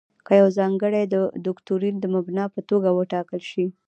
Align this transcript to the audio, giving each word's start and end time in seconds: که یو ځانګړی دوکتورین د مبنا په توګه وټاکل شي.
که 0.25 0.33
یو 0.41 0.47
ځانګړی 0.57 1.03
دوکتورین 1.47 1.95
د 1.99 2.05
مبنا 2.15 2.45
په 2.53 2.59
توګه 2.69 2.89
وټاکل 2.93 3.41
شي. 3.51 3.65